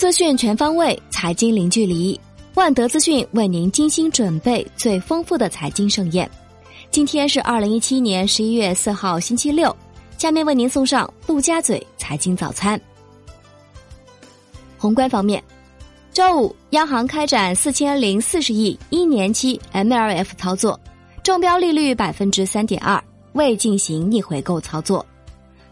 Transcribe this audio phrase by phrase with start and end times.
[0.00, 2.18] 资讯全方位，财经零距离。
[2.54, 6.28] 万德资讯为您精心准备最丰富的财经盛宴。
[6.90, 9.76] 今天是二零一七年十一月四号，星期六。
[10.16, 12.80] 下面为您送上陆家嘴财经早餐。
[14.78, 15.44] 宏观方面，
[16.14, 20.80] 周五央行开展四千零四十亿一年期 MLF 操作，
[21.22, 22.98] 中标利率百分之三点二，
[23.34, 25.04] 未进行逆回购操作。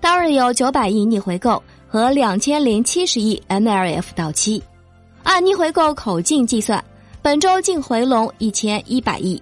[0.03, 4.63] 当日有九百亿逆回购和两千零七十亿 MLF 到期，
[5.23, 6.85] 按逆回购口径计算，
[7.23, 9.41] 本周净回笼一千一百亿；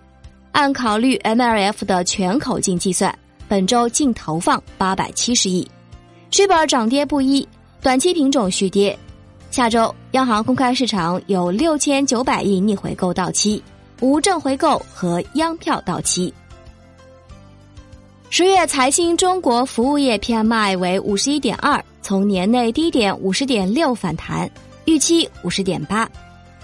[0.52, 3.12] 按考虑 MLF 的全口径计算。
[3.48, 5.68] 本周净投放八百七十亿，
[6.32, 7.46] 续本涨跌不一，
[7.80, 8.98] 短期品种续跌。
[9.52, 13.62] 下周央行公开市场有六千九百亿逆回购到期，
[14.00, 16.34] 无正回购和央票到期。
[18.30, 24.48] 十月财新中国服务业 PMI 为五十一点二，从年内低点五十点六反弹，
[24.84, 26.08] 预期五十点八。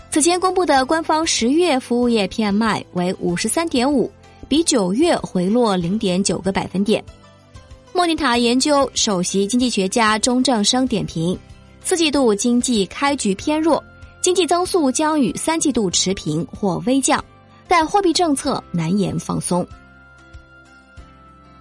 [0.08, 4.08] 此前公布的官方十月服务业 PMI 为五十三点五。
[4.48, 7.02] 比九月回落零点九个百分点。
[7.92, 11.36] 莫尼塔研究首席经济学家钟正生点评：
[11.82, 13.82] 四季度经济开局偏弱，
[14.20, 17.24] 经济增速将与三季度持平或微降，
[17.66, 19.66] 但货币政策难言放松。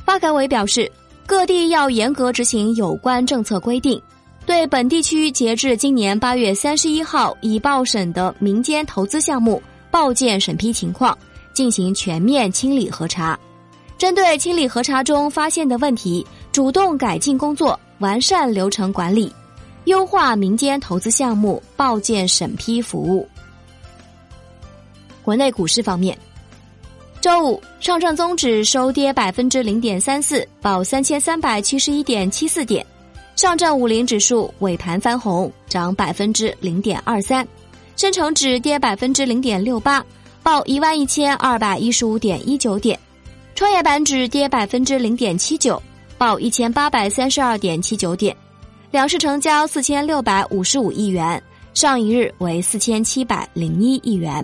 [0.05, 0.91] 发改委表示，
[1.25, 4.01] 各地要严格执行有关政策规定，
[4.45, 11.17] 对本地区截至今年八月三十一号已报审的民间投资项目报建审批情况。
[11.53, 13.37] 进行全面清理核查，
[13.97, 19.29] 针对清理核查中发现的问题，主动改进工作，完善流程管理，
[19.83, 23.27] 优化民间投资项目报建审批服务。
[25.21, 26.17] 国内股市方面，
[27.21, 32.83] 周五上证综指收跌百分之零点三四，报三千三百七十一点七四点；
[33.35, 37.45] 上证五零指数尾盘翻红，涨百分之零点二三；
[37.95, 40.03] 深成指跌百分之零点六八。
[40.41, 42.99] 报一万一千二百一十五点一九点，
[43.53, 45.79] 创业板指跌百分之零点七九，
[46.17, 48.35] 报一千八百三十二点七九点，
[48.89, 51.39] 两市成交四千六百五十五亿元，
[51.75, 54.43] 上一日为四千七百零一亿元。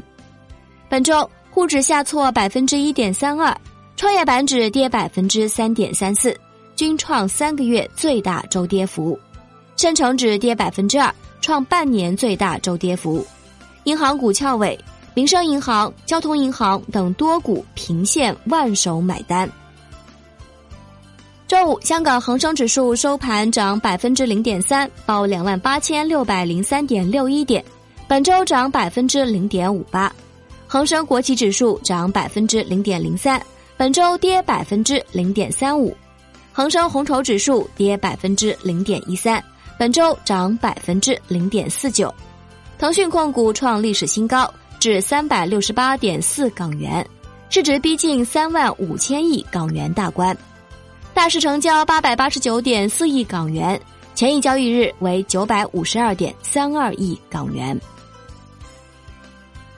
[0.87, 3.51] 本周沪指下挫百分之一点三二，
[3.95, 6.39] 创业板指跌百分之三点三四，
[6.75, 9.19] 均创三个月最大周跌幅，
[9.75, 13.25] 深成指跌百分之二，创半年最大周跌幅，
[13.85, 14.79] 银行股翘尾。
[15.15, 19.49] 民生银行、交通银行等多股平线万手买单。
[21.47, 27.65] 周五，香港恒生指数收盘涨百分之零点三，报两万八千六百零三点六一点，
[28.07, 30.13] 本周涨百分之零点五八。
[30.67, 33.41] 恒生国企指数涨百分之零点零三，
[33.77, 35.95] 本周跌百分之零点三五。
[36.51, 39.43] 恒生红筹指数跌百分之零点一三，
[39.79, 42.13] 本周涨百分之零点四九。
[42.77, 44.51] 腾讯控股创历史新高。
[44.79, 47.03] 至三百六十八点四港元，
[47.49, 50.37] 市值逼近三万五千亿港元大关，
[51.15, 53.81] 大市成交八百八十九点四亿港元，
[54.13, 57.75] 前一交易日为九百五十二点三二亿港元。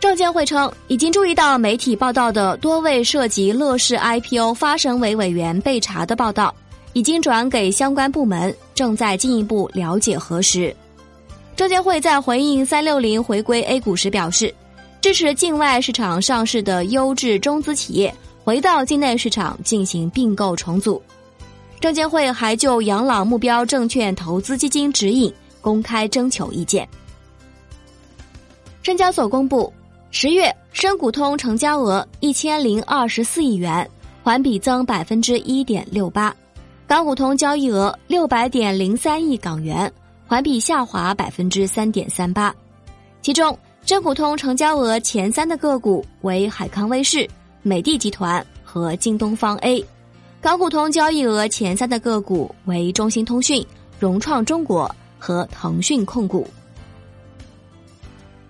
[0.10, 6.52] 证监会称，已经注意到媒体报道的多位涉及乐视 IPO 发审委委员被查的报道，
[6.94, 10.76] 已经转给相关部门，正在进一步了解核实。
[11.56, 14.52] 证监会在回应三六零回归 A 股时表示。
[15.00, 18.12] 支持境外市场上市的优质中资企业
[18.44, 21.00] 回到境内市场进行并购重组。
[21.80, 25.32] 证监会还就养老目标证券投资基金指引
[25.62, 26.90] 公开征求意见。
[28.82, 29.72] 深交所公布，
[30.12, 33.88] 十月深股通成交额一千零二十四亿元，
[34.24, 36.32] 环比增百分之一点六八；
[36.88, 39.92] 港股通交易额六百点零三亿港元，
[40.28, 42.54] 环比下滑百分之三点三八，
[43.22, 43.58] 其中。
[43.86, 47.28] 深股通成交额前三的个股为海康威视、
[47.64, 49.84] 美的集团和京东方 A，
[50.40, 53.66] 港股通交易额前三的个股为中兴通讯、
[54.00, 56.48] 融创中国和腾讯控股。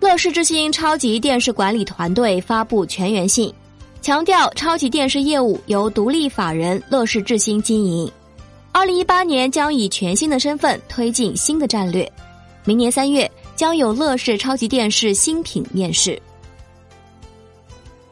[0.00, 3.52] 乐视之星超级电视管理团队发布全员信，
[4.00, 8.10] 强调超级电视业务由独立法人乐视智星经营，
[8.72, 12.10] 二零一八年将以全新的身份推进新的战略，
[12.64, 13.30] 明年三月。
[13.56, 16.18] 将有乐视超级电视新品面世。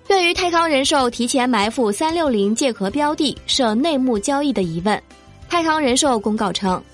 [0.07, 5.03] 对于泰康人寿提前埋伏三六零借壳标的设内幕交易的疑问，
[5.49, 6.85] 泰康人寿公告称，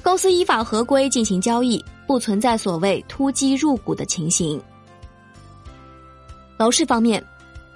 [0.00, 4.60] 公司依法合规进行交易，不存在所谓突击入股的情形。
[6.56, 7.24] 楼市方面，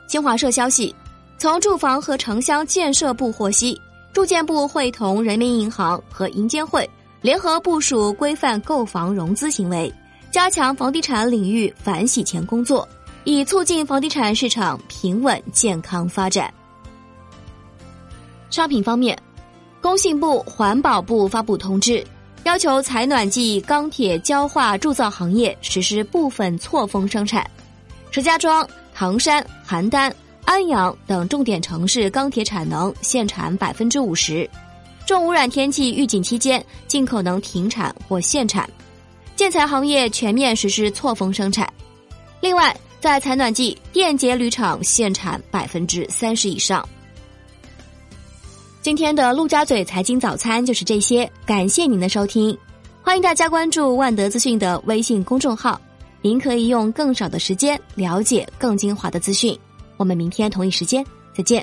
[0.07, 0.95] 新华社消息，
[1.37, 3.81] 从住房和城乡建设部获悉，
[4.13, 6.89] 住建部会同人民银行和银监会
[7.21, 9.93] 联合部署规范购房融资行为。
[10.31, 12.87] 加强房地产领域反洗钱工作，
[13.25, 16.53] 以促进房地产市场平稳健康发展。
[18.51, 19.19] 商品方面，
[19.81, 22.07] 工信部、环保部发布通知，
[22.49, 27.47] 要求采暖剂、钢铁、焦化铸造行业实施部分错峰生产。
[28.11, 30.11] 石家庄、唐山、邯郸。
[30.47, 34.49] 安阳等重点城市钢铁产能限产百分之五十，
[35.05, 38.67] 重污染天气预警期间尽可能停产或限产。
[39.37, 41.71] 建材行业全面实施错峰生产。
[42.41, 46.89] 另外，在采暖季，电解铝厂限产百分之三十以上。
[48.89, 52.57] 今天的陆家嘴财经早餐就是这些，感谢您的收听，
[53.03, 55.79] 欢迎大家关注万德资讯的微信公众号，
[56.23, 59.55] 您可以用更少的时间了解更精华的资讯。
[59.99, 61.05] 我们明天同一时间
[61.35, 61.63] 再见。